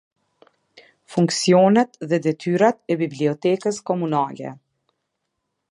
Funksionet 1.15 1.99
dhe 2.13 2.19
detyrat 2.29 2.81
e 2.95 2.99
bibliotekës 3.01 3.81
komunale. 3.91 4.55